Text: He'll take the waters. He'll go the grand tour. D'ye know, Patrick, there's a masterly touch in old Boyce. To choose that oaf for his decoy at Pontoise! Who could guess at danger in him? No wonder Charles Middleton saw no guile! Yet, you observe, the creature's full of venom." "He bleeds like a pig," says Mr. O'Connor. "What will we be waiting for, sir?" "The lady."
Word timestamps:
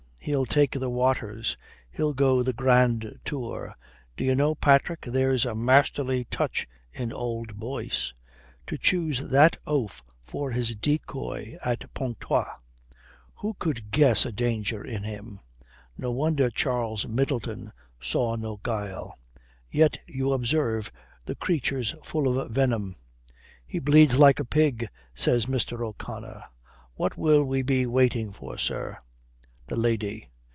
He'll 0.23 0.45
take 0.45 0.73
the 0.79 0.87
waters. 0.91 1.57
He'll 1.89 2.13
go 2.13 2.43
the 2.43 2.53
grand 2.53 3.17
tour. 3.25 3.73
D'ye 4.15 4.35
know, 4.35 4.53
Patrick, 4.53 5.01
there's 5.01 5.47
a 5.47 5.55
masterly 5.55 6.25
touch 6.25 6.67
in 6.93 7.11
old 7.11 7.55
Boyce. 7.55 8.13
To 8.67 8.77
choose 8.77 9.31
that 9.31 9.57
oaf 9.65 10.03
for 10.23 10.51
his 10.51 10.75
decoy 10.75 11.55
at 11.65 11.91
Pontoise! 11.95 12.45
Who 13.37 13.55
could 13.57 13.89
guess 13.89 14.23
at 14.27 14.35
danger 14.35 14.83
in 14.85 15.01
him? 15.01 15.39
No 15.97 16.11
wonder 16.11 16.51
Charles 16.51 17.07
Middleton 17.07 17.71
saw 17.99 18.35
no 18.35 18.57
guile! 18.61 19.17
Yet, 19.71 20.01
you 20.05 20.33
observe, 20.33 20.91
the 21.25 21.33
creature's 21.33 21.95
full 22.03 22.37
of 22.39 22.51
venom." 22.51 22.95
"He 23.65 23.79
bleeds 23.79 24.19
like 24.19 24.39
a 24.39 24.45
pig," 24.45 24.87
says 25.15 25.47
Mr. 25.47 25.83
O'Connor. 25.83 26.43
"What 26.93 27.17
will 27.17 27.43
we 27.43 27.63
be 27.63 27.87
waiting 27.87 28.31
for, 28.31 28.59
sir?" 28.59 28.99
"The 29.67 29.77
lady." 29.77 30.27